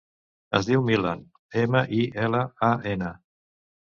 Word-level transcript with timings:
Es 0.59 0.69
diu 0.69 0.81
Milan: 0.87 1.21
ema, 1.65 1.83
i, 1.99 2.03
ela, 2.25 2.43
a, 2.69 2.71
ena. 2.97 3.13